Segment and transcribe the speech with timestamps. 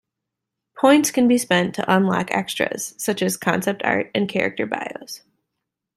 [0.79, 5.21] Points can be spent to unlock extras, such as concept art and character bios.